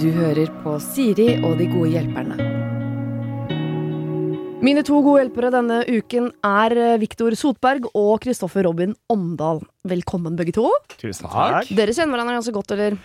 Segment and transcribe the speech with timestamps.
[0.00, 2.36] Du hører på Siri og de gode hjelperne.
[4.64, 9.60] Mine to gode hjelpere denne uken er Viktor Sotberg og Kristoffer Robin Omdal.
[9.88, 10.70] Velkommen, begge to.
[10.96, 11.68] Tusen takk.
[11.76, 12.96] Dere kjenner hverandre ganske godt, eller?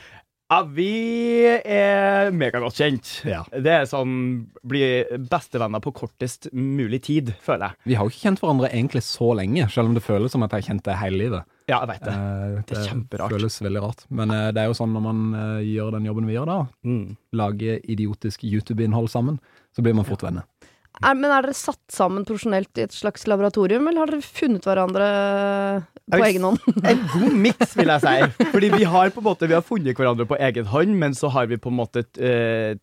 [0.50, 3.10] Ja, vi er megagodt kjent.
[3.28, 3.44] Ja.
[3.52, 4.14] Det er sånn
[4.66, 7.92] bli bestevenner på kortest mulig tid, føler jeg.
[7.92, 10.56] Vi har jo ikke kjent hverandre egentlig så lenge, selv om det føles som at
[10.56, 11.56] jeg har kjent deg hele livet.
[11.70, 12.16] Ja, jeg vet det.
[12.18, 13.36] det, Det er kjemperart.
[13.38, 14.04] føles veldig rart.
[14.10, 16.60] Men eh, det er jo sånn når man eh, gjør den jobben vi gjør da,
[16.90, 17.16] Mm.
[17.38, 19.38] lager idiotisk YouTube-innhold sammen,
[19.76, 20.48] så blir man fort venner.
[21.06, 24.66] Er, men er dere satt sammen profesjonelt i et slags laboratorium, eller har dere funnet
[24.68, 25.06] hverandre
[26.12, 26.58] på egen hånd?
[26.90, 28.46] En god miks, vil jeg si.
[28.56, 31.30] Fordi vi har på en måte Vi har funnet hverandre på egen hånd, men så
[31.32, 32.74] har vi på en måte eh,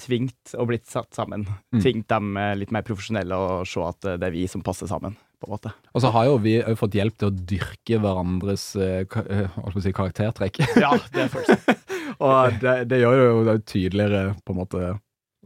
[0.00, 1.44] tvingt og blitt satt sammen.
[1.74, 1.82] Mm.
[1.82, 4.88] Tvingt dem eh, litt mer profesjonelle å se at eh, det er vi som passer
[4.88, 5.18] sammen.
[5.40, 5.72] På en måte.
[5.92, 9.92] Og så har jo vi òg fått hjelp til å dyrke hverandres eh, eh, si,
[9.96, 10.62] karaktertrekk.
[10.84, 11.74] Ja, det er
[12.26, 14.92] og det, det gjør jo det tydeligere på en måte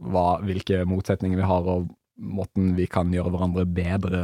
[0.01, 4.21] hva, hvilke motsetninger vi har, og måten vi kan gjøre hverandre bedre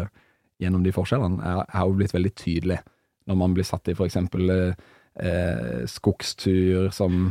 [0.61, 2.79] gjennom de forskjellene, er, er jo blitt veldig tydelig
[3.27, 7.27] når man blir satt i eksempel eh, skogstur som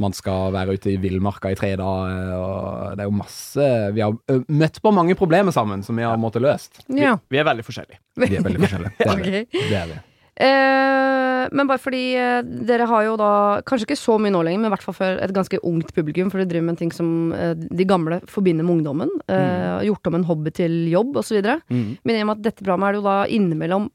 [0.00, 4.04] man skal være ute i villmarka i tre dager, og det er jo masse Vi
[4.04, 6.82] har møtt på mange problemer sammen som vi har måttet løst.
[6.94, 7.16] Ja.
[7.28, 8.00] Vi er veldig forskjellige.
[8.18, 8.94] Vi er veldig forskjellige.
[8.98, 9.42] Det er vi.
[9.72, 9.98] Det er vi.
[10.38, 13.30] Eh, men bare fordi eh, dere har jo da,
[13.66, 16.30] kanskje ikke så mye nå lenger, men i hvert fall for et ganske ungt publikum,
[16.30, 19.10] for dere driver med en ting som eh, de gamle forbinder med ungdommen.
[19.26, 19.82] Mm.
[19.88, 21.42] Gjort om en hobby til jobb osv.
[21.42, 21.98] Mm.
[22.06, 23.90] Men i og med at dette programmet er det jo da innimellom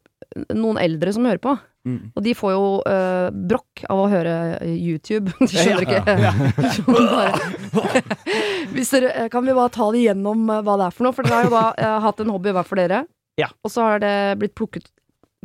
[0.53, 1.53] noen eldre som hører på.
[1.83, 1.97] Mm.
[2.15, 4.33] Og de får jo uh, brokk av å høre
[4.71, 5.33] YouTube.
[5.41, 8.03] De skjønner Ja, ikke Så bare-
[8.73, 11.15] Hvis dere, eh, Kan vi bare ta det gjennom eh, hva det er for noe?
[11.17, 13.03] For dere har jo da uh, hatt en hobby hver for dere.
[13.41, 13.49] Ja.
[13.65, 14.87] Og så har det blitt plukket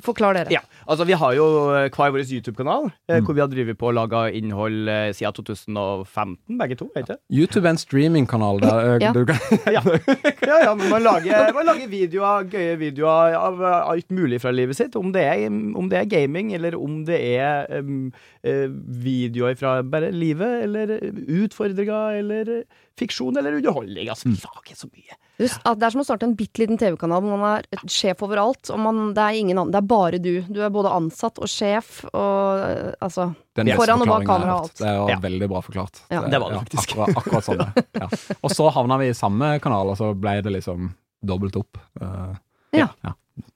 [0.05, 0.51] Forklar dere.
[0.53, 3.25] Ja, altså Vi har jo eh, hver vår YouTube-kanal, eh, Mm.
[3.27, 6.89] hvor vi har drevet på og laga innhold eh, siden 2015, begge to.
[6.95, 7.17] vet du?
[7.31, 9.13] YouTube er en streamingkanal Ja.
[9.75, 9.83] Ja,
[10.49, 14.77] ja, ja men man lager, man lager videoer, gøye videoer av alt mulig fra livet
[14.77, 14.97] sitt.
[14.97, 18.69] Om det er, om det er gaming, eller om det er eh,
[19.05, 20.99] videoer fra bare livet, eller
[21.45, 22.53] utfordringer, eller
[22.99, 24.09] fiksjon, eller underholdning.
[24.11, 25.17] Altså, vi lager så mye.
[25.39, 27.83] Det er at det er som å starte en bitte liten TV-kanal hvor man er
[27.91, 28.71] sjef overalt.
[28.75, 30.33] Og man, det, er ingen annen, det er bare du.
[30.51, 33.29] Du er både ansatt og sjef og eh, altså
[33.59, 34.75] Den Foran og bak kamera og alt.
[34.81, 35.21] Det er jo Ja.
[35.23, 36.03] veldig bra forklart.
[36.11, 36.25] Ja.
[36.27, 36.97] Det var det faktisk.
[36.97, 37.87] Akkurat, akkurat sånn det.
[38.03, 38.11] Ja.
[38.43, 40.91] Og så havna vi i samme kanal, og så ble det liksom
[41.23, 41.79] dobbelt opp.
[42.03, 42.35] Uh,
[42.75, 42.91] Ja.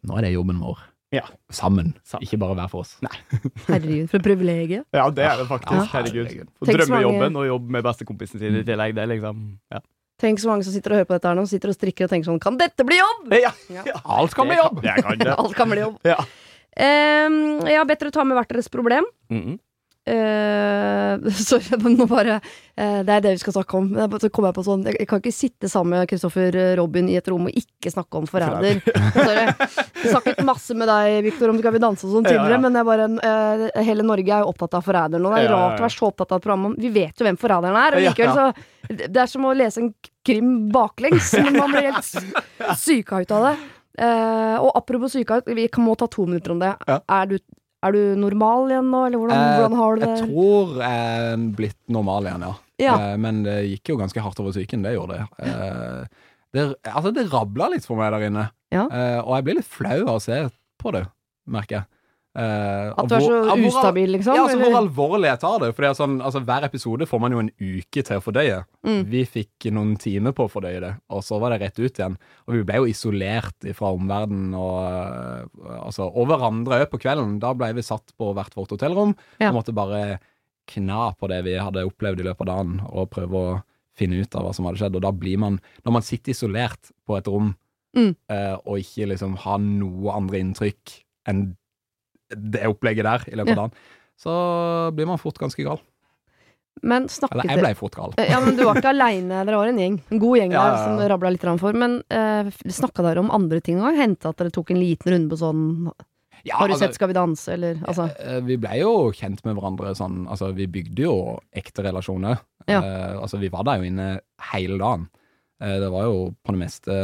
[0.06, 0.78] Nå er det jobben vår.
[1.12, 1.26] Ja.
[1.52, 2.24] Sammen, Sammen.
[2.24, 2.94] ikke bare hver for oss.
[3.68, 4.84] Herregud, for et privilegium.
[4.96, 5.74] Ja, det er det faktisk.
[5.76, 5.88] Ja.
[5.98, 6.46] Herregud.
[6.62, 8.94] Så drømmejobben og jobbe med bestekompisen sin i tillegg.
[8.96, 9.42] Det er liksom
[9.74, 9.82] ja.
[10.22, 12.12] Tenk så mange som sitter og hører på dette her nå, sitter og strikker og
[12.12, 13.34] tenker sånn Kan dette bli jobb?!
[13.42, 13.50] Ja.
[14.04, 14.78] Alt kan bli jobb!
[14.86, 15.34] Jeg kan det.
[15.42, 15.98] Alt kan bli jobb.
[16.06, 16.20] Ja.
[16.72, 17.36] Um,
[17.68, 19.08] jeg har bedt dere ta med hvert deres problem.
[19.32, 19.60] Mm -hmm.
[20.02, 23.92] Uh, sorry, men nå bare uh, Det er det vi skal snakke om.
[24.18, 27.14] Så kom jeg, på sånn, jeg, jeg kan ikke sitte sammen med Kristoffer Robin i
[27.20, 28.80] et rom og ikke snakke om forræder.
[29.14, 29.46] Sorry.
[30.02, 32.62] Jeg snakket masse med deg, Victor, om Skal vi danse og sånn tidligere, ja.
[32.64, 35.30] men jeg bare, uh, hele Norge er jo opptatt av forræder nå.
[35.30, 37.14] Det er Ja, ja, rart å være så opptatt av et program om Vi vet
[37.14, 38.50] jo hvem forræderen er, og Ja, likevel ja.
[38.90, 39.92] så Det er som å lese en
[40.26, 43.54] krim baklengs, men man blir helt syka ut av det.
[44.00, 46.72] Uh, og apropos syka ut, vi må ta to minutter om det.
[46.88, 46.98] Ja.
[47.18, 47.38] Er, du,
[47.84, 50.10] er du normal igjen nå, eller hvordan, Eh, hvordan har du det?
[50.12, 52.54] Jeg tror jeg er blitt normal igjen, ja.
[52.82, 52.94] Ja.
[53.12, 55.46] Eh, men det gikk jo ganske hardt over psyken, det gjorde det.
[55.46, 58.48] Eh, det altså, det rabla litt for meg der inne.
[58.72, 58.86] Ja.
[58.88, 60.38] Eh, og jeg blir litt flau av å se
[60.82, 61.04] på det,
[61.52, 61.88] merker jeg.
[62.34, 64.34] Eh, At du er så hvor- ustabil, liksom?
[64.34, 64.70] Ja, altså eller?
[64.70, 65.74] Hvor alvorlig jeg tar det.
[65.76, 68.64] Fordi sånn, altså, Hver episode får man jo en uke til å fordøye.
[68.86, 69.04] Mm.
[69.10, 72.16] Vi fikk noen timer på å fordøye det, og så var det rett ut igjen.
[72.48, 77.38] Og vi ble jo isolert fra omverdenen og, øh, altså, og hverandre på kvelden.
[77.38, 79.50] Da ble vi satt på hvert vårt hotellrom Ja.
[79.50, 80.18] og måtte bare
[80.68, 83.62] kna på det vi hadde opplevd i løpet av dagen, og prøve å
[83.94, 84.94] finne ut av hva som hadde skjedd.
[84.96, 87.56] Og da blir man, når man sitter isolert på et rom
[87.94, 88.16] Mm.
[88.30, 91.56] uh, og ikke liksom har noe andre inntrykk enn
[92.36, 93.88] det opplegget der i løpet av dagen,
[94.22, 94.34] så
[94.94, 95.80] blir man fort ganske gal.
[96.82, 98.14] Men snakket Eller jeg ble fort gal.
[98.18, 99.98] Eh, Ja, men du var ikke aleine, dere var en gjeng.
[100.10, 100.86] En god gjeng Ja, der ja, ja.
[100.86, 101.76] som rabla litt for.
[101.78, 103.98] Men uh, snakka dere om andre ting òg?
[103.98, 105.62] Hendte at dere tok en liten runde på sånn
[106.42, 109.44] Ja, Har du altså, sett Skal vi danse, eller altså eh, Vi ble jo kjent
[109.46, 111.16] med hverandre sånn Altså, vi bygde jo
[111.54, 112.40] ekte relasjoner.
[112.66, 112.80] Eh,
[113.20, 114.08] altså, vi var der jo inne
[114.52, 115.06] hele dagen.
[115.62, 117.02] Uh, det var jo på det meste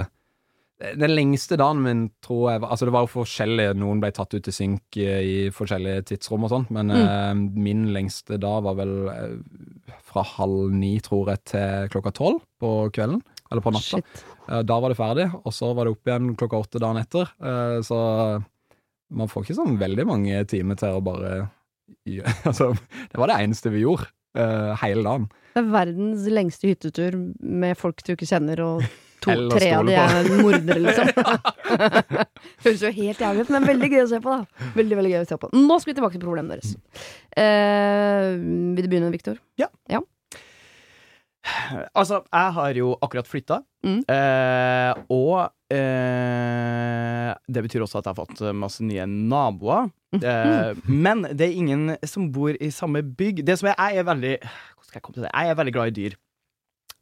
[0.79, 3.73] Den lengste dagen min, tror jeg var Altså, det var jo forskjellige.
[3.81, 7.89] Noen ble tatt ut til synk eh, i forskjellige tidsrom og sånt, men eh, min
[7.95, 13.19] lengste dag var vel eh, fra halv ni, tror jeg, til klokka tolv på kvelden.
[13.51, 13.99] Eller på natta.
[14.49, 17.27] Eh, Da var det ferdig, og så var det opp igjen klokka åtte dagen etter.
[17.43, 17.99] Eh, Så
[19.11, 21.49] man får ikke sånn veldig mange timer til å bare
[22.47, 22.71] Altså,
[23.11, 24.07] det var det eneste vi gjorde
[24.39, 25.27] eh, hele dagen.
[25.57, 28.85] Det er verdens lengste hyttetur med folk du ikke kjenner, og
[29.25, 31.09] to, Eller tre av de er mordere, liksom.
[32.65, 34.69] Høres jo helt jævlig ut, men veldig gøy å se på, da.
[34.77, 35.51] Veldig, veldig gøy å se på.
[35.57, 36.77] Nå skal vi tilbake til problemene deres.
[37.39, 38.37] Eh,
[38.77, 39.41] vil du begynne, Viktor?
[41.97, 44.01] Altså, jeg har jo akkurat flytta, Mm.
[44.11, 49.87] eh, og eh, det betyr også at jeg har fått masse nye naboer.
[50.11, 50.81] Mm.
[50.89, 53.45] men det er ingen som bor i samme bygg.
[53.45, 55.33] Det som er, jeg er veldig Hvordan skal jeg komme til det?
[55.35, 56.17] Jeg er veldig glad i dyr.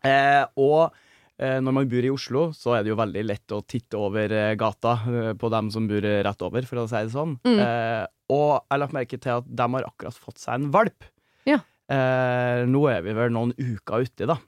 [0.05, 0.93] Eh, og
[1.37, 4.55] når man bor i Oslo, så er det jo veldig lett å titte over eh,
[4.57, 7.37] gata eh, på dem som bor eh, rett over, for å si det sånn.
[7.45, 7.59] Mm.
[7.61, 11.09] Eh, og jeg har lagt merke til at de har akkurat fått seg en valp.
[11.49, 11.61] Ja.
[11.93, 14.39] Eh, nå er vi vel noen uker uti, da.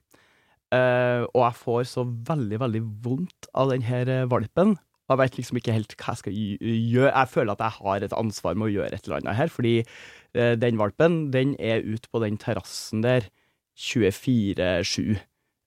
[0.75, 4.77] Eh, og jeg får så veldig, veldig vondt av den her eh, valpen.
[5.09, 7.13] Og jeg vet liksom ikke helt hva jeg skal gjøre.
[7.15, 9.75] Jeg føler at jeg har et ansvar med å gjøre et eller annet her, fordi
[9.81, 13.31] eh, den valpen, den er ute på den terrassen der
[13.79, 15.17] 24-7.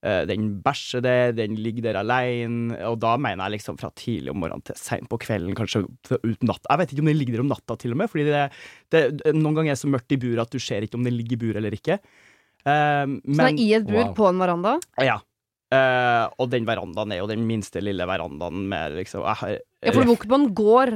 [0.01, 4.31] Eh, den bæsjer der, den ligger der alene, og da mener jeg liksom fra tidlig
[4.33, 6.65] om morgenen til seint på kvelden, kanskje ut natt.
[6.65, 8.45] Jeg vet ikke om den ligger der om natta til og med, fordi det,
[8.93, 9.03] det,
[9.37, 11.37] noen ganger er det så mørkt i buret at du ser ikke om den ligger
[11.37, 11.99] i buret eller ikke.
[12.65, 14.15] Eh, Så den er i et bur wow.
[14.17, 14.79] på en veranda?
[15.05, 15.19] ja.
[15.71, 19.91] Uh, og den verandaen er jo den minste lille verandaen med liksom jeg har, Ja,
[19.95, 20.91] for du bor ikke på en gård.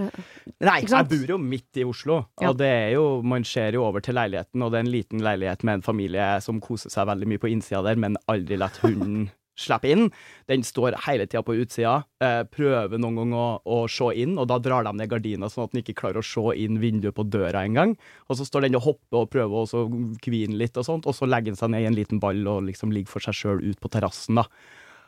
[0.62, 2.52] Nei, jeg bor jo midt i Oslo, Ja.
[2.52, 5.24] og det er jo Man ser jo over til leiligheten, og det er en liten
[5.26, 8.70] leilighet med en familie som koser seg veldig mye på innsida der, men aldri lar
[8.84, 10.10] hunden slippe inn.
[10.52, 14.50] Den står hele tida på utsida, eh, prøver noen ganger å, å se inn, og
[14.52, 17.24] da drar de ned gardina sånn at den ikke klarer å se inn vinduet på
[17.24, 17.96] døra engang.
[18.30, 19.86] Og så står den og hopper og prøver å
[20.22, 22.66] kvine litt, og sånt, og så legger den seg ned i en liten ball og
[22.68, 24.46] liksom ligger for seg sjøl ut på terrassen, da.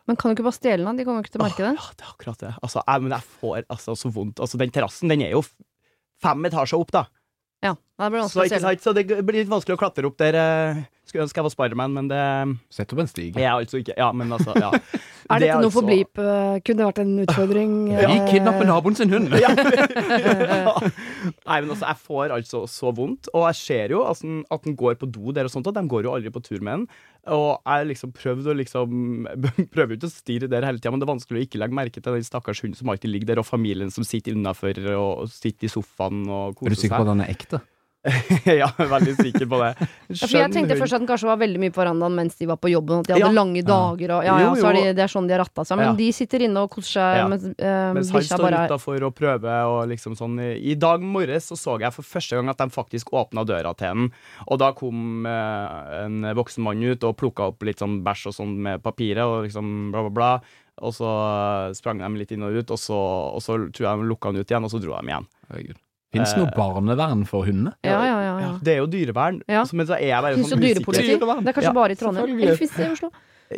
[0.07, 0.97] Men kan du ikke bare stjele den?
[0.99, 1.71] De kommer jo ikke til å merke det.
[1.75, 2.51] Åh, Ja, det er akkurat det.
[2.63, 4.39] Altså, jeg, men jeg får altså så vondt.
[4.39, 5.41] Altså, den terrassen, den er jo
[6.23, 7.01] fem etasjer opp, da.
[7.65, 8.83] Ja, det blir Så, vanskelig å ikke stjele.
[8.85, 10.37] så det blir litt vanskelig å klatre opp der.
[10.39, 10.83] eh,
[11.17, 12.21] Skulle ønske jeg var Spiderman, men det
[12.69, 13.31] Sett opp en stig.
[13.33, 13.95] jeg er altså ikke.
[13.97, 14.69] Ja, men altså, ja.
[15.27, 16.19] Er Det dette noe for altså- Bleep?
[16.21, 17.71] eh, Kunne det vært en utfordring?
[17.97, 19.33] Vi eh, kidnapper naboen sin hund!
[19.43, 19.49] ja.
[21.43, 23.27] Nei, men altså, jeg får altså så vondt.
[23.33, 25.83] Og jeg ser jo altså, at den går på do der og sånt, og de
[25.89, 26.85] går jo aldri på tur med den.
[27.33, 28.93] Og jeg liksom prøvde å liksom
[29.73, 31.75] Prøver jo ikke å stirre der hele tida, men det er vanskelig å ikke legge
[31.81, 35.25] merke til den stakkars hunden som alltid ligger der, og familien som sitter innafor og
[35.33, 36.71] sitter i sofaen og koser seg.
[36.71, 37.59] Er du sikker på at den er ekte?
[38.61, 39.69] ja, veldig sikker på det.
[40.15, 42.57] Ja, jeg tenkte først at den kanskje var veldig mye på verandaen mens de var
[42.61, 43.01] på jobben.
[43.03, 43.31] At de hadde Ja.
[43.35, 45.65] lange dager og ja, ja, Jo, så er de, det er sånn de har ratta
[45.67, 45.77] seg.
[45.81, 45.93] Men Ja.
[45.99, 47.27] de sitter inne og koser seg Ja.
[47.27, 51.49] mens øh, Mens han står bare utafor og prøver og liksom sånn I dag morges
[51.51, 54.11] så så jeg for første gang at de faktisk åpna døra til den.
[54.47, 58.33] Og da kom øh, en voksen mann ut og plukka opp litt sånn bæsj og
[58.39, 60.31] sånn med papiret og liksom bla, bla, bla.
[60.77, 61.09] Og så
[61.73, 62.93] sprang de litt inn og ut, og så,
[63.33, 65.25] og så tror jeg de lukka han ut igjen, og så dro de igjen.
[65.49, 65.79] Herregud.
[66.13, 66.55] Fins det noe Eh.
[66.55, 67.73] barnevern for hundene?
[67.83, 68.39] Ja, ja, ja.
[68.39, 68.51] ja.
[68.63, 69.63] Det er jo dyrevern, Ja.
[69.63, 71.19] så- men så er jeg bare sånn dyrepoliti.
[71.19, 71.43] Dyrevern.
[71.43, 72.39] Det er kanskje Ja, bare i Trondheim.
[72.41, 73.11] Eller fins det i Oslo?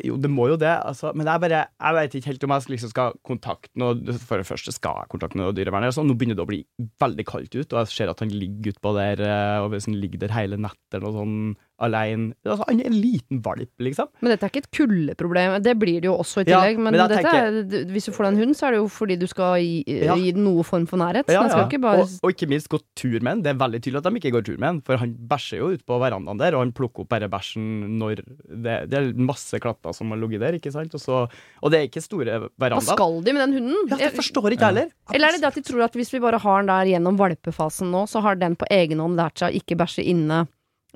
[0.04, 1.16] Jo, det må jo det, altså.
[1.16, 4.46] Men jeg bare Jeg vet ikke helt om jeg liksom skal kontakte noe For det
[4.46, 5.82] første skal jeg kontakte noe dyrevern.
[5.82, 6.08] eller sånn.
[6.08, 6.66] Nå begynner det å bli
[7.02, 9.96] veldig kaldt ut, og jeg ser at han ligger utpå der, eh, og hvis han
[9.96, 14.08] ligger der hele natten eller noe sånn alene altså, Han er en liten valp, liksom.
[14.22, 15.58] Men dette er ikke et kuldeproblem.
[15.64, 16.78] Det blir det jo også i Ja, tillegg.
[16.80, 18.88] men men dette tenker- er, hvis du får deg en hund, så er det jo
[18.88, 20.16] fordi du skal gi, Ja.
[20.16, 21.26] gi den noe form for nærhet.
[21.28, 21.66] Ja, ja.
[21.68, 23.44] ikke bare og, og ikke minst gå tur med den.
[23.44, 25.72] Det er veldig tydelig at de ikke går tur med den, for han bæsjer jo
[25.74, 29.60] ute på verandaen der, og han plukker opp bare bæsjen når det, det er masse
[29.60, 30.94] klatter som har ligget der, ikke sant?
[30.94, 31.30] Og, så,
[31.64, 33.90] og det er ikke store Hva skal de med den hunden?
[33.90, 34.92] Ja, det forstår ikke jeg heller.
[35.14, 37.18] Eller er det det at de tror at hvis vi bare har den der gjennom
[37.18, 40.46] valpefasen nå, så har den på egen hånd lært seg å ikke bæsje inne, eh,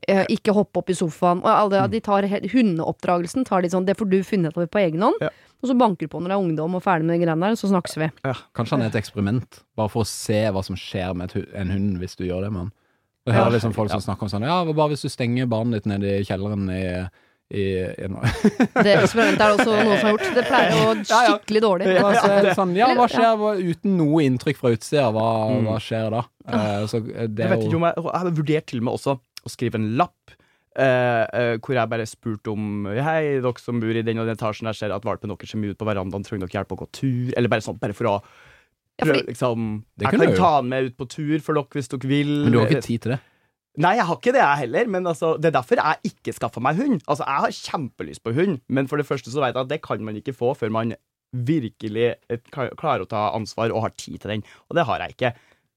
[0.08, 1.42] ikke hoppe opp i sofaen.
[1.44, 4.80] Og alle, de tar he- Hundeoppdragelsen tar de sånn Det får du finne ut på
[4.84, 5.16] egen hånd.
[5.22, 5.30] Ja.
[5.64, 7.56] Og så banker du på når det er ungdom og ferdig med de greiene der,
[7.56, 8.10] så snakkes vi.
[8.54, 11.52] Kanskje han er et eksperiment, bare for å se hva som skjer med et, hu-
[11.56, 12.72] en hund hvis du gjør det med han.
[13.26, 15.86] Jeg hører liksom folk som snakker om sånn Ja, bare hvis du stenger barnet ditt
[15.88, 16.82] nede i kjelleren i,
[17.56, 18.10] i, i
[18.84, 20.28] Det eksperimentet er det også noen som har gjort.
[20.36, 21.38] Det pleier å gå Ja, ja.
[21.38, 21.88] skikkelig dårlig.
[21.96, 22.26] Ja, ja.
[22.44, 25.08] Ja, sånn, ja, hva skjer uten noe inntrykk fra utsida?
[25.16, 25.64] Hva, Mm.
[25.72, 26.26] hva skjer da?
[26.44, 28.94] Uh, så det Jeg er vet ikke om jeg, jeg har vurdert til og med
[29.00, 30.32] også å skrive en lapp
[30.80, 34.38] eh, eh, hvor jeg bare spurte om Hei, dere som bor i den og den
[34.38, 36.90] etasjen, jeg ser at valpen deres kommer ut på verandaen, trenger dere hjelp å gå
[36.96, 37.34] tur?
[37.38, 38.16] Eller bare sånn, bare for å
[39.00, 41.90] Ja, prøve, fordi- liksom Jeg kan ta den med ut på tur for dere hvis
[41.90, 42.34] dere vil.
[42.46, 43.20] Men du har ikke tid til det?
[43.76, 44.86] Nei, jeg har ikke det, jeg heller.
[44.88, 47.02] Men altså, det er derfor jeg ikke skaffa meg hund.
[47.10, 49.82] Altså, Jeg har kjempelyst på hund, men for det første så vet jeg at det
[49.82, 50.94] kan man ikke få før man
[51.34, 54.44] virkelig eh, klarer å ta ansvar og har tid til den.
[54.70, 55.34] Og det har jeg ikke.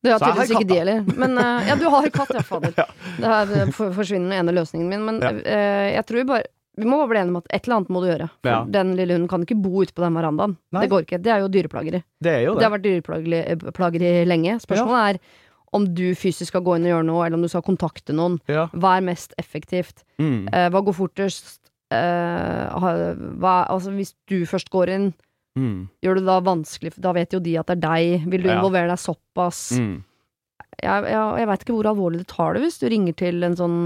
[0.06, 1.00] Det har tydeligvis ikke de heller.
[1.18, 2.72] Men uh, ja, du har katt, ja, fader.
[3.20, 5.04] Det er det for- forsvinner den ene løsningen min.
[5.08, 5.32] Men Ja.
[5.34, 6.46] uh, jeg tror bare
[6.76, 8.26] vi må bare bli enige om at et eller annet må du gjøre.
[8.44, 8.58] For Ja.
[8.68, 10.56] den lille hunden kan ikke bo ute på den verandaen.
[10.76, 10.82] Nei.
[10.84, 11.18] Det går ikke.
[11.24, 12.02] Det er jo dyreplageri.
[12.20, 12.66] Det er jo Det det.
[12.66, 14.58] har vært dyreplageri lenge.
[14.60, 15.20] Spørsmålet er
[15.72, 18.36] om du fysisk skal gå inn og gjøre noe, eller om du skal kontakte noen.
[18.46, 18.66] Ja.
[18.76, 20.04] Hva er mest effektivt?
[20.20, 20.48] Mm.
[20.52, 21.60] Uh, hva går fortest?
[21.90, 25.08] Hva, altså, hvis du først går inn,
[25.56, 25.88] Mm.
[26.04, 28.26] gjør det da vanskelig Da vet jo de at det er deg.
[28.28, 28.58] Vil du Ja.
[28.58, 29.60] involvere deg såpass?
[29.80, 30.02] Mm.
[30.82, 33.56] Jeg, jeg, jeg veit ikke hvor alvorlig du tar det hvis du ringer til en
[33.56, 33.76] sånn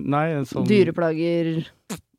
[0.00, 1.66] Nei, en sånn dyreplager...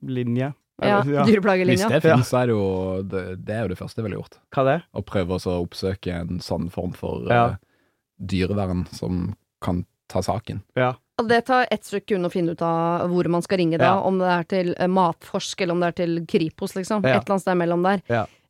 [0.05, 0.51] linje.
[0.83, 1.87] Ja, dyreplagerlinja.
[1.87, 2.65] Hvis det finnes, så er det jo
[3.07, 4.37] det, det er jo det første jeg ville gjort.
[4.53, 4.75] Hva det?
[4.93, 7.45] Å prøve å oppsøke en sånn form for Ja.
[7.55, 7.55] uh,
[8.19, 10.61] dyrevern som kan ta saken.
[10.77, 10.93] Ja.
[11.17, 13.95] Og det tar ett sekund å finne ut av hvor man skal ringe da.
[13.95, 13.99] Ja.
[14.03, 17.05] Om det er til eh, Matforsk, eller om det er til Kripos, liksom.
[17.07, 17.15] Ja.
[17.17, 18.03] Et eller annet sted mellom der.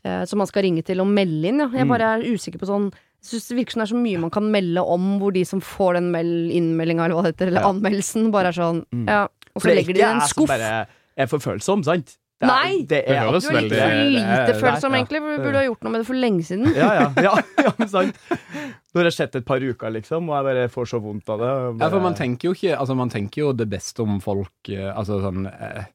[0.05, 1.67] Eh, man skal ringe til og melde inn, ja.
[1.73, 1.89] Jeg Mm.
[1.89, 2.91] bare er usikker på sånn
[3.25, 5.43] jeg synes Det virker som det er så mye man kan melde om, hvor de
[5.43, 7.71] som får den meld innmeldinga, eller hva det heter, eller Ja.
[7.73, 9.07] anmeldelsen, bare er sånn Mm.
[9.09, 9.23] Ja.
[9.55, 11.83] Og så er legger de det i en ikke jeg som bare er for følsom,
[11.83, 12.17] sant?
[12.39, 12.77] Det er- Nei!
[12.83, 14.97] Det Det er høres Du er litt veldig- for lite er- følsom, ja.
[15.03, 15.19] egentlig.
[15.37, 16.75] Du burde ha gjort noe med det for lenge siden.
[16.75, 18.15] Ja, ja, ja, ja, men sant.
[18.29, 21.39] Nå har jeg sett et par uker, liksom, og jeg bare får så vondt av
[21.39, 21.79] det.
[21.79, 21.87] Bare...
[21.87, 24.91] Ja, for man tenker jo ikke Altså, man tenker jo det beste om folk eh,
[24.93, 25.85] Altså sånn eh,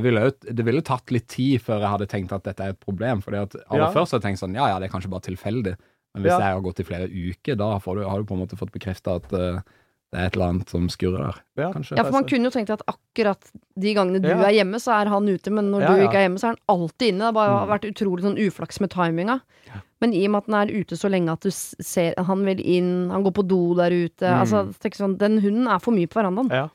[0.00, 3.20] ville, det ville tatt litt tid før jeg hadde tenkt at dette er et problem.
[3.20, 3.92] Fordi at aller Ja.
[3.92, 5.76] først har jeg tenkt sånn Ja, ja, det er kanskje bare tilfeldig.
[6.14, 6.38] Men hvis Ja.
[6.38, 8.72] jeg har gått i flere uker, da får du, har du på en måte fått
[8.72, 9.60] bekrefta at uh,
[10.12, 11.36] det er et eller annet som skurrer der.
[11.56, 11.72] Ja.
[11.72, 11.96] Kanskje.
[11.96, 13.38] Ja, for man kunne jo tenkt at akkurat
[13.78, 14.40] de gangene du Ja.
[14.44, 16.56] er hjemme, så er han ute, men når Ja, du ikke er hjemme, så er
[16.56, 17.18] han alltid inne.
[17.18, 17.68] Det har bare Mm.
[17.80, 19.40] vært utrolig sånn uflaks med timinga.
[20.02, 22.58] Men i og med at den er ute så lenge at du ser Han vil
[22.60, 24.20] inn, han går på do der ute.
[24.26, 24.40] Mm.
[24.40, 26.70] Altså, sånn, Den hunden er for mye på verandaen.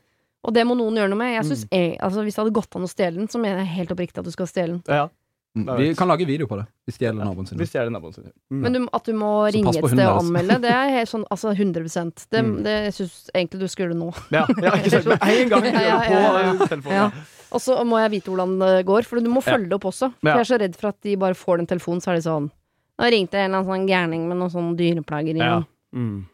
[0.47, 1.33] Og det må noen gjøre noe med.
[1.35, 1.75] Jeg synes, Mm.
[1.77, 4.17] jeg, altså, Hvis det hadde gått an å stjele den, så mener jeg helt oppriktig
[4.19, 4.83] at du skal stjele den.
[4.87, 5.09] Ja,
[5.57, 6.67] Mm, Vi kan lage video på det.
[6.85, 7.57] Vi stjeler naboen sin.
[7.57, 8.25] hvis det er naboen sin.
[8.51, 8.59] Mm.
[8.61, 11.55] Men du, at du må ringe et sted og anmelde, det er helt sånn altså
[11.55, 12.63] 100% Det, Mm.
[12.63, 14.13] det syns egentlig du skulle gjøre nå.
[14.29, 15.05] ja, ja, ikke sant.
[15.07, 16.67] Med en gang Ja, gjør ja, det ja, på ja.
[16.67, 16.93] telefonen.
[16.93, 17.11] Ja.
[17.51, 20.13] Og så må jeg vite hvordan det går, for du må følge det opp også.
[20.21, 22.21] For jeg er så redd for at de bare får den telefonen, så er de
[22.29, 22.51] sånn
[22.99, 25.63] Nå ringte en eller annen sånn gærning med noen sånn dyreplager i Ja.
[25.95, 26.25] Mm.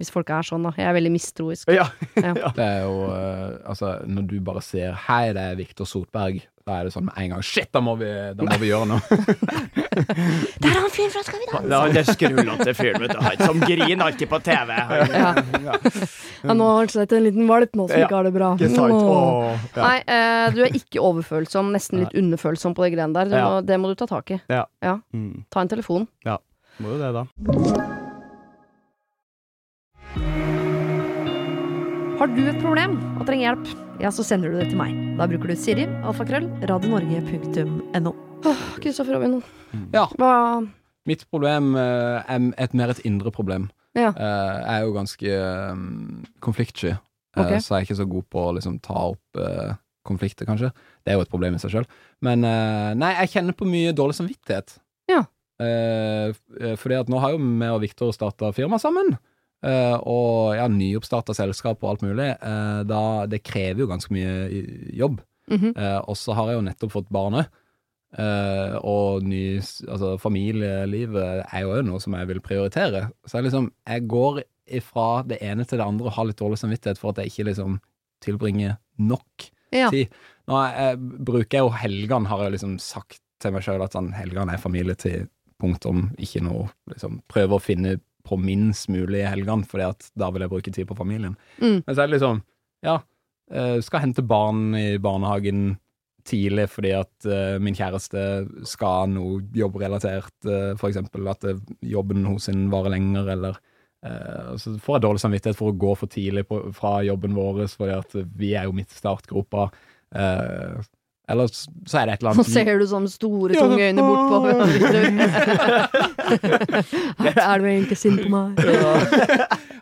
[0.00, 0.70] Hvis folk er sånn, da.
[0.78, 1.68] Jeg er veldig mistroisk.
[1.76, 1.84] Ja.
[2.56, 6.78] Det er jo eh, Altså, når du bare ser 'hei, det er Viktor Sotberg', da
[6.80, 8.08] er det sånn med en gang 'shit, da må vi,
[8.38, 9.02] da må vi gjøre noe'.
[10.62, 11.76] Der er han fyren fra Skal vi Det danse!
[11.76, 14.70] er han skrullete fyren, vet du, han som griner alltid på TV.
[15.22, 15.34] Ja.
[15.62, 15.76] Ja.
[16.42, 18.52] Ja, nå har han slett en liten valp nå som ikke har det bra.
[18.58, 19.56] Ja.
[19.76, 23.28] Nei, eh, du er ikke overfølsom, nesten litt underfølsom på de greiene der.
[23.30, 23.44] Du Ja.
[23.50, 24.40] må, det må du ta tak i.
[24.48, 24.64] Ja.
[24.82, 26.08] Ta en telefon.
[26.24, 26.38] Ja.
[26.80, 28.01] Må jo det, da.
[32.22, 34.92] Har du et problem og trenger hjelp, ja, så sender du det til meg.
[35.18, 38.12] Da bruker du Siri, alfakrøll, radionorge.no.
[38.76, 39.40] Kristoffer Robin,
[39.90, 40.04] Ja.
[40.20, 40.62] hva
[41.10, 43.64] Mitt problem eh, er et mer et indre problem.
[43.98, 44.12] Ja.
[44.14, 45.40] Eh, jeg er jo ganske
[45.72, 46.92] um, konfliktsky,
[47.34, 47.58] okay.
[47.58, 49.74] Så jeg er ikke så god på å liksom, ta opp eh,
[50.06, 50.70] konflikter, kanskje.
[51.02, 51.90] Det er jo et problem i seg sjøl.
[52.22, 54.78] Men eh, nei, jeg kjenner på mye dårlig samvittighet.
[55.10, 55.24] Ja.
[55.58, 59.16] Eh, eh, fordi at nå har jo vi og Viktor starta firma sammen.
[59.64, 62.30] Eh, og ja, nyoppstarta selskap og alt mulig.
[62.42, 65.20] Uh, da, det krever jo ganske mye jobb.
[65.20, 65.20] jobb.
[65.52, 65.74] -hmm.
[65.76, 67.50] uh, og så har jeg jo nettopp fått barnet.
[68.12, 69.56] Eh, og ny,
[69.88, 73.06] altså familielivet er jo òg noe som jeg vil prioritere.
[73.24, 74.42] Så jeg liksom, jeg går
[74.78, 77.48] ifra det ene til det andre og har litt dårlig samvittighet for at jeg ikke
[77.48, 77.80] liksom
[78.22, 79.88] tilbringer nok Ja.
[79.88, 80.12] tid.
[80.46, 84.12] Nå jeg, bruker jeg jo helgene, har jeg liksom sagt til meg sjøl at sånn,
[84.12, 89.28] helgene er familie til punktum, ikke noe liksom Prøve å finne på minst mulig i
[89.28, 91.36] helgene, fordi at da vil jeg bruke tid på familien.
[91.58, 91.82] Mm.
[91.86, 92.42] Men så er det liksom,
[92.86, 92.98] ja,
[93.52, 95.76] eh, skal hente barn i barnehagen
[96.28, 98.20] tidlig fordi at eh, min kjæreste
[98.68, 101.46] skal noe jobbrelatert, eh, for eksempel at
[101.82, 103.62] jobben hos sin varer lenger, eller
[104.58, 107.92] så får jeg dårlig samvittighet for å gå for tidlig på, fra jobben vår, fordi
[107.94, 109.68] at vi er jo midt i startgropa.
[110.18, 110.80] Eh,
[111.30, 114.02] eller så er det et eller Nå Så ser du sånne store, Ja, tunge øyne
[114.02, 114.36] bortpå.
[117.52, 118.48] Er du egentlig sint på meg?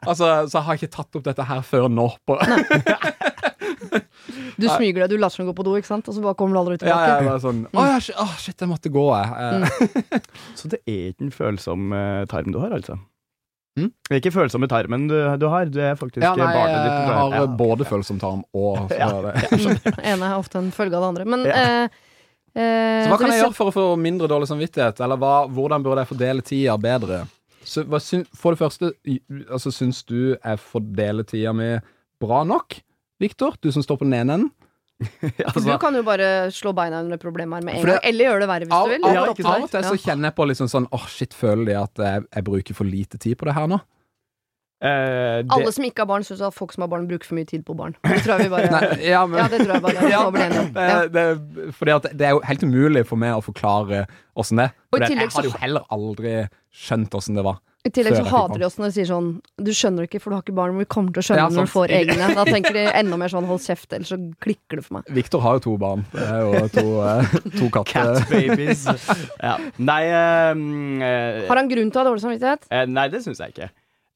[0.07, 2.07] Altså, så har jeg ikke tatt opp dette her før nå.
[2.29, 2.33] På,
[4.61, 6.09] Du smyger deg, du later som du går på do, ikke sant?
[6.11, 7.07] Og så bare kommer du aldri tilbake.
[7.09, 9.29] ja, jeg bare sånn Å ja, shit, åh, shit, jeg måtte gå, jeg.
[9.41, 9.49] Eh,
[10.61, 12.95] Så det er ikke en følsom eh, tarm du har, altså?
[13.79, 13.91] Mm?
[14.09, 17.35] Det er ikke følsomme tarmen du, du har, du er faktisk Ja, nei, jeg har
[17.37, 17.47] Ja.
[17.47, 19.11] både følsom tarm og Ja.
[19.27, 19.95] det.
[20.03, 21.25] ene er ofte en følge av det andre.
[21.25, 21.55] Men Ja.
[21.55, 21.85] eh,
[22.57, 25.01] eh, Så hva kan jeg gjøre for å få mindre dårlig samvittighet?
[25.07, 27.23] Eller hva, hvordan burde jeg fordele tida bedre?
[27.63, 28.91] Så, hva syn, for det første,
[29.53, 31.77] altså, syns du jeg fordeler tida mi
[32.21, 32.81] bra nok?
[33.21, 34.51] Viktor, du som står på den ene enden?
[35.01, 38.03] For du kan jo bare slå beina under problemet her med en gang.
[38.11, 39.05] Eller gjøre det verre hvis Av, du vil.
[39.05, 41.79] av, Det av, og til så kjenner jeg på liksom sånn Åh, shit, føler de
[41.81, 43.81] at jeg, jeg bruker for lite tid på det her nå?
[44.81, 47.37] Eh, det, Alle som ikke har barn, syns at folk som har barn, bruker for
[47.37, 47.93] mye tid på barn.
[48.01, 51.01] Det tror jeg vi bare Nei, ja, men, Ja, det tror jeg bare Ja, Ja.
[51.13, 51.25] det,
[51.77, 54.07] fordi at det er jo helt umulig for meg å forklare
[54.41, 54.79] åssen det er.
[54.89, 56.39] For jeg hadde jo heller aldri
[56.73, 57.61] skjønt åssen det var.
[57.81, 60.37] I tillegg så hater de oss når de sier sånn Du skjønner ikke, for du
[60.37, 62.27] har ikke barn, men vi kommer til å skjønne Ja, når du får egne.
[62.37, 65.09] Da tenker de enda mer sånn hold kjeft, ellers så klikker det for meg.
[65.17, 66.05] Victor har jo to barn.
[66.13, 68.21] Det er jo to, eh, to katter.
[68.21, 68.85] Cat babies.
[69.41, 69.55] ja.
[69.81, 70.03] Nei
[70.53, 72.69] um, Har han grunn til å ha dårlig samvittighet?
[72.93, 73.71] Nei, det syns jeg ikke.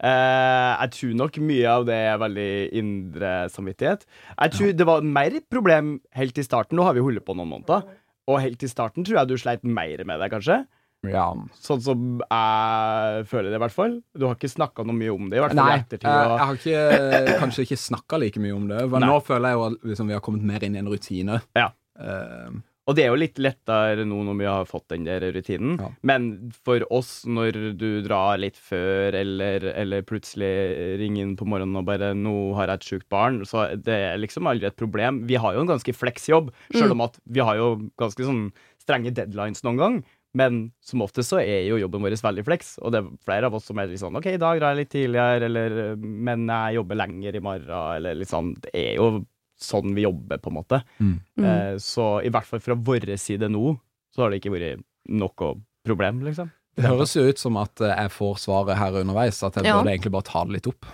[0.04, 2.48] Eh, jeg tror nok mye av det er veldig
[2.80, 4.04] indre samvittighet.
[4.36, 6.76] Jeg tror det var mer problem helt i starten.
[6.76, 7.86] Nå har vi holdt på noen måneder.
[8.28, 10.62] Og helt i starten tror jeg du sleit mer med det, kanskje.
[11.04, 11.26] Ja.
[11.60, 13.98] Sånn som jeg føler det, i hvert fall.
[14.16, 16.08] Du har ikke snakka noe mye om det, i hvert fall Nei, i jeg, ettertid.
[16.08, 18.78] jeg og- har ikke, kanskje ikke snakka like mye om det.
[18.88, 19.10] Men Nei.
[19.12, 21.40] nå føler jeg jo at liksom, vi har kommet mer inn i en rutine.
[21.56, 21.68] Ja.
[22.00, 22.48] Eh,
[22.84, 25.78] Og det er jo litt lettere nå når vi har fått den der rutinen.
[25.80, 25.88] Ja.
[26.04, 26.26] Men
[26.66, 30.52] for oss, når du drar litt før, eller, eller plutselig
[31.00, 34.20] ringer inn på morgenen og bare 'Nå har jeg et sjukt barn', så det er
[34.20, 35.24] liksom aldri et problem.
[35.26, 38.52] Vi har jo en ganske fleks jobb, selv om at vi har jo ganske sånn
[38.84, 40.04] strenge deadlines noen gang.
[40.34, 43.54] Men som oftest så er jo jobben vår veldig flex, og det er flere av
[43.54, 46.80] oss som er litt sånn OK, i dag drar jeg litt tidligere, eller men jeg
[46.80, 48.50] jobber lenger i morgen, eller litt sånn.
[48.60, 49.22] Det er jo
[49.64, 50.82] sånn vi jobber, på en måte.
[51.00, 51.14] Mm.
[51.44, 53.76] Eh, så i hvert fall fra vår side nå,
[54.14, 55.54] så har det ikke vært noe
[55.84, 56.50] problem, liksom.
[56.76, 59.76] det høres jo ut som at eh, jeg får svaret her underveis, at jeg Ja.
[59.80, 60.86] burde egentlig bare ta det litt opp.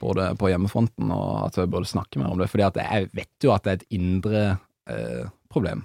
[0.00, 2.50] Både på hjemmefronten og at jeg burde snakke mer om det.
[2.52, 4.42] Fordi at jeg vet jo at det er et indre
[4.88, 5.84] eh, problem.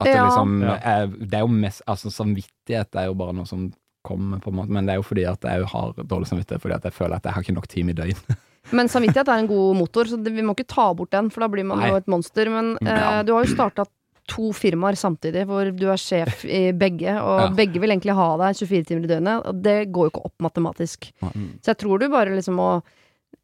[0.00, 0.24] At det Ja.
[0.24, 4.48] liksom er, Det er jo mest Altså, samvittighet er jo bare noe som kommer, på
[4.50, 6.92] en måte, men det er jo fordi at jeg har dårlig samvittighet fordi at jeg
[6.96, 8.16] føler at jeg har ikke nok time i døgn.
[8.70, 11.40] Men samvittighet er en god motor, så det, vi må ikke ta bort den, for
[11.44, 11.90] da blir man Nei.
[11.90, 12.48] jo et monster.
[12.52, 13.84] Men eh, du har jo starta
[14.30, 17.48] to firmaer samtidig, hvor du er sjef i begge, og Ja.
[17.58, 20.44] begge vil egentlig ha deg 24 timer i døgnet, og det går jo ikke opp
[20.46, 21.10] matematisk.
[21.20, 21.48] Mm.
[21.60, 22.68] Så jeg tror du bare liksom må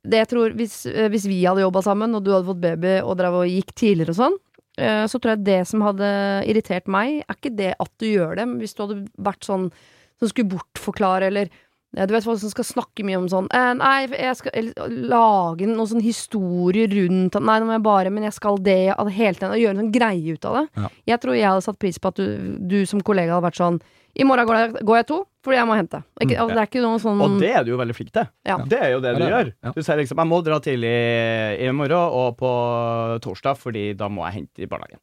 [0.09, 3.01] det jeg tror, hvis, eh, hvis vi hadde jobba sammen, og du hadde fått baby
[3.03, 4.37] og drev og gikk tidligere og sånn,
[4.79, 6.09] eh, så tror jeg det som hadde
[6.49, 9.73] irritert meg, er ikke det at du gjør det, men hvis du hadde vært sånn
[10.19, 11.51] som skulle bortforklare, eller
[11.97, 14.67] du vet folk som skal snakke mye om sånn eh, Nei, jeg skal
[15.09, 19.09] lage noen sånn historie rundt Nei, nå må jeg bare Men jeg skal det at
[19.09, 20.65] hele tiden, og gjøre en sånn greie ut av det.
[20.83, 20.91] Ja.
[21.15, 23.81] Jeg tror jeg hadde satt pris på at du, du som kollega hadde vært sånn
[24.21, 26.03] I morgen går jeg, går jeg to, fordi jeg må hente.
[26.21, 28.13] Ikke, Mm, altså, det er ikke noe sånn Og det er du jo veldig flink
[28.13, 28.27] til.
[28.45, 28.57] Ja.
[28.69, 29.53] Det er jo det Ja, du det er gjør.
[29.65, 29.73] Ja.
[29.73, 30.95] Du sier liksom 'jeg må dra tidlig
[31.65, 32.51] i morgen og på
[33.25, 35.01] torsdag, fordi da må jeg hente i barnehagen'.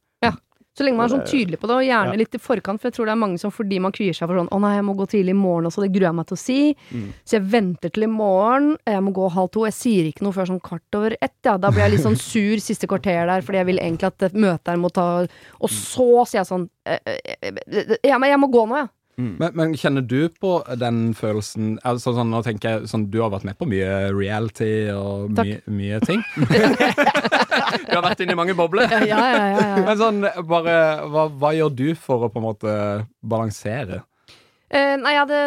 [0.76, 2.98] Så lenge man er sånn tydelig på det, og gjerne litt i forkant, for jeg
[2.98, 4.96] tror det er mange som fordi man kvier seg for sånn 'Å nei, jeg må
[5.00, 6.76] gå tidlig i morgen også', det gruer jeg meg til å si.
[6.92, 7.06] Mm.
[7.24, 9.64] Så jeg venter til i morgen, jeg må gå halv to.
[9.64, 11.56] Jeg sier ikke noe før sånn kvart over ett, ja.
[11.56, 14.68] Da blir jeg litt sånn sur siste kvarter der, fordi jeg vil egentlig at møtet
[14.68, 15.28] her må ta
[15.62, 18.90] Og så sier jeg sånn eh, eh, eh, Ja, men jeg må gå nå, jeg.
[19.16, 23.30] Men, men kjenner du på den følelsen altså, sånn, Nå tenker jeg sånn, Du har
[23.32, 26.24] vært med på mye reality og mye, mye ting.
[27.88, 28.92] du har vært inne i mange bobler.
[28.92, 29.86] Ja, ja, ja, ja, ja.
[29.86, 30.76] Men sånn, bare
[31.12, 32.76] hva, hva gjør du for å på en måte
[33.24, 34.04] balansere?
[34.76, 35.42] Eh, nei, jeg hadde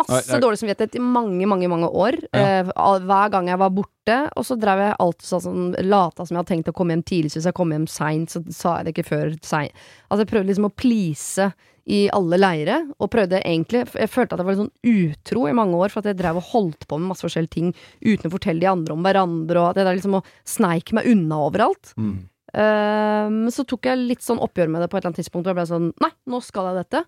[0.00, 0.40] masse nei.
[0.40, 2.16] dårlig samvittighet i mange, mange mange år.
[2.30, 2.60] Ja.
[2.62, 4.18] Eh, hver gang jeg var borte.
[4.38, 7.06] Og så drev jeg alltid sånn, sånn lata som jeg hadde tenkt å komme hjem
[7.06, 7.32] tidlig.
[7.32, 9.84] Så hvis jeg kom hjem seint, så sa jeg det ikke før seint.
[10.08, 11.50] Altså, jeg prøvde liksom å please
[11.90, 15.54] i alle leire, og prøvde egentlig Jeg følte at jeg var litt sånn utro i
[15.56, 17.72] mange år, for at jeg drev og holdt på med masse forskjellige ting
[18.04, 21.94] uten å fortelle de andre om hverandre, og at jeg liksom sneik meg unna overalt.
[21.98, 22.14] Mm.
[22.58, 25.52] Ehm, så tok jeg litt sånn oppgjør med det på et eller annet tidspunkt, og
[25.52, 27.04] jeg ble sånn Nei, nå skal jeg dette.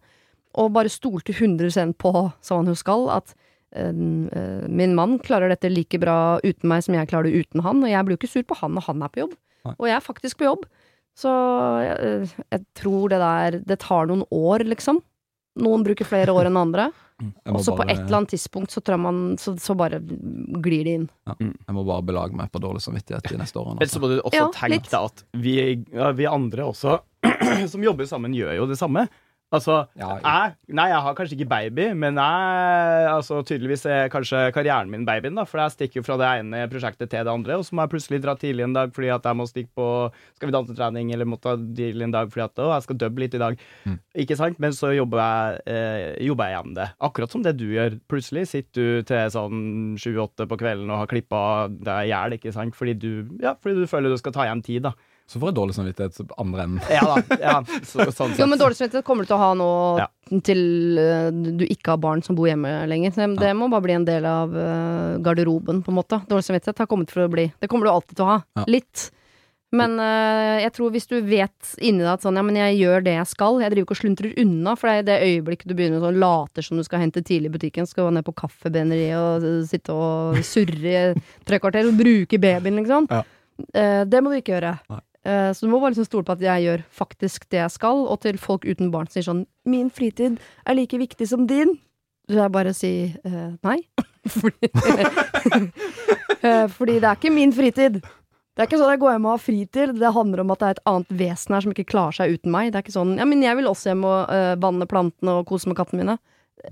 [0.61, 2.13] Og bare stolte 100 på,
[2.45, 3.33] som han jo skal, at
[3.75, 7.65] eh, eh, min mann klarer dette like bra uten meg som jeg klarer det uten
[7.65, 7.83] han.
[7.83, 9.37] Og jeg blir jo ikke sur på han når han er på jobb.
[9.63, 9.77] Nei.
[9.79, 10.67] Og jeg er faktisk på jobb.
[11.19, 11.31] Så
[11.85, 15.03] jeg, jeg tror det der Det tar noen år, liksom.
[15.61, 16.87] Noen bruker flere år enn andre.
[17.53, 20.95] Og så på et eller annet tidspunkt så tror man Så, så bare glir det
[20.97, 21.05] inn.
[21.39, 23.79] jeg må bare belage meg på dårlig samvittighet de neste årene.
[23.79, 24.01] Men så Altså.
[24.03, 25.55] må du også Ja, tenke deg at vi,
[25.93, 26.97] ja, vi andre også,
[27.73, 29.07] som jobber sammen, gjør jo det samme.
[29.53, 34.47] Altså, Ja, jeg Nei, jeg har kanskje ikke baby, men jeg altså, tydeligvis er kanskje
[34.55, 35.45] karrieren min babyen, da.
[35.49, 37.93] For jeg stikker jo fra det ene prosjektet til det andre, og så må jeg
[37.93, 39.89] plutselig dra tidlig en dag fordi at jeg må stikke på
[40.39, 43.37] Skal vi danse-trening, eller måtte tidlig en dag fordi at å, jeg skal dubbe litt
[43.37, 43.61] i dag.
[43.85, 43.99] Mm.
[44.25, 44.61] Ikke sant?
[44.63, 46.89] Men så jobber jeg, eh, jobber jeg igjen det.
[47.11, 47.99] Akkurat som det du gjør.
[48.11, 49.63] Plutselig sitter du til sånn
[50.01, 52.77] sju-åtte på kvelden og har klippa deg i hjel, ikke sant?
[52.79, 53.11] Fordi du,
[53.43, 54.97] ja, fordi du føler du skal ta igjen tid, da.
[55.33, 56.83] Så får jeg dårlig samvittighet andre enden.
[56.93, 57.39] Ja da.
[57.41, 57.55] Ja,
[57.89, 59.71] så, sånn Jo, men dårlig samvittighet kommer du til å ha nå
[60.03, 60.09] Ja.
[60.45, 60.61] til
[61.01, 63.17] uh, du ikke har barn som bor hjemme lenger.
[63.17, 66.21] Så det må bare bli en del av uh, garderoben, på en måte.
[66.29, 67.49] Dårlig samvittighet har kommet for å bli.
[67.63, 68.39] Det kommer du alltid til å ha.
[68.61, 68.69] Ja.
[68.77, 69.09] Litt.
[69.73, 73.07] Men uh, jeg tror hvis du vet inni deg at sånn, ja, men jeg gjør
[73.07, 75.77] det jeg skal, jeg driver ikke og sluntrer unna, for det er det øyeblikket du
[75.79, 79.47] begynner sånn, later som du skal hente tidlig i butikken, skal ned på kaffebeneriet og
[79.47, 83.09] uh, sitte og surre i tre kvarter og bruke babyen, liksom.
[83.09, 83.23] Ja.
[83.73, 84.75] Uh, det må du ikke gjøre.
[84.93, 85.01] Nei.
[85.25, 88.07] Eh, så du må bare liksom stole på at jeg gjør faktisk det jeg skal,
[88.11, 91.79] og til folk uten barn sier sånn 'min fritid er like viktig som din',
[92.29, 93.79] så jeg bare si uh, nei.
[94.41, 94.71] Fordi,
[96.43, 98.01] Eh, fordi det er ikke min fritid.
[98.03, 99.93] Det er ikke sånn jeg går hjem og har fritid.
[100.01, 102.53] Det handler om at det er et annet vesen her som ikke klarer seg uten
[102.53, 102.73] meg.
[102.73, 105.47] Det er ikke sånn Ja, men jeg vil også hjem og uh, vanne plantene og
[105.49, 106.17] kose med kattene mine.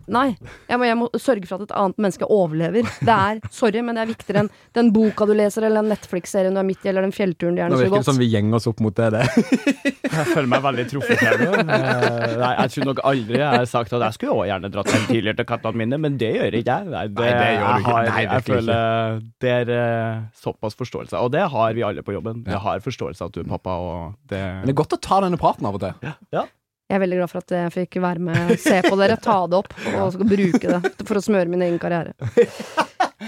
[0.07, 0.37] Nei.
[0.71, 2.87] Jeg må, jeg må sørge for at et annet menneske overlever.
[3.03, 6.55] Det er, sorry, men det er viktigere enn den boka du leser, eller den Netflix-serien
[6.55, 8.09] du er midt i, eller den fjellturen du gjerne så virker det godt.
[8.11, 9.09] som vi gjenger oss opp mot det.
[9.17, 9.25] det.
[10.21, 11.51] Jeg føler meg veldig truffet her nå.
[11.65, 14.91] Eh, Nei, jeg tror nok aldri jeg har sagt at jeg skulle også gjerne dratt
[14.91, 16.89] hjem tidligere til kattene mine, men det gjør ikke jeg.
[16.91, 17.91] Nei, det, Nei, det gjør du ikke.
[17.95, 22.15] har, Nei, jeg føler det er eh, såpass forståelse, og det har vi alle på
[22.17, 22.43] jobben.
[22.47, 22.57] Ja.
[22.57, 25.01] Jeg har forståelse av at du er pappa, og det Men det er godt å
[25.09, 26.11] ta denne praten av og til.
[26.35, 26.45] Ja.
[26.91, 29.61] Jeg er veldig glad for at jeg fikk være med, se på dere, ta det
[29.61, 32.17] opp, og skal bruke det for å smøre min egen karriere.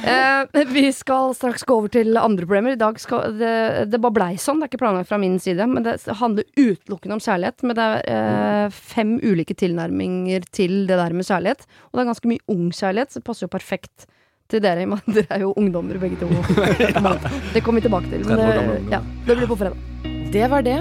[0.03, 2.75] Eh, vi skal straks gå over til andre problemer.
[2.75, 3.53] I dag skal det,
[3.93, 5.67] det bare blei sånn, det er ikke planlagt fra min side.
[5.71, 7.63] Men det handler utelukkende om kjærlighet.
[7.69, 11.63] Men det er eh, fem ulike tilnærminger til det der med kjærlighet.
[11.91, 14.09] Og det er ganske mye ung kjærlighet, så det passer jo perfekt
[14.51, 14.89] til dere.
[14.97, 16.33] at Dere er jo ungdommer begge to.
[17.55, 18.27] Det kommer vi tilbake til.
[18.27, 19.79] Men 30 år gamle det, ja, det blir på fredag.
[20.33, 20.81] Det var det.